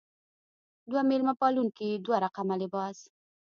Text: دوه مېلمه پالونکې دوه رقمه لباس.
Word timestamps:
دوه 0.89 1.01
مېلمه 1.09 1.33
پالونکې 1.41 1.89
دوه 2.05 2.17
رقمه 2.25 2.55
لباس. 2.61 2.97